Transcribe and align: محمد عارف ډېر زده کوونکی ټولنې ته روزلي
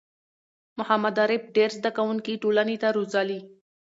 محمد 0.79 1.15
عارف 1.23 1.43
ډېر 1.55 1.69
زده 1.79 1.91
کوونکی 1.97 2.33
ټولنې 2.43 2.77
ته 2.83 2.87
روزلي 2.97 3.39